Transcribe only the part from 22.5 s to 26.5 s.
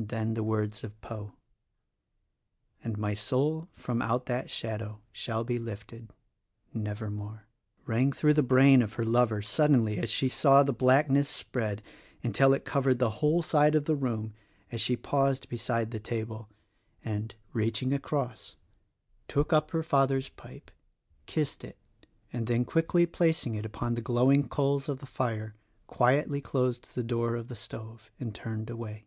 quickly placing it upon the glowing coals of the fire quietly